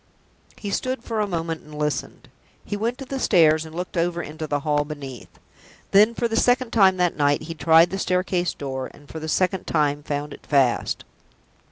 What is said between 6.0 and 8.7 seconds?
for the second time that night, he tried the staircase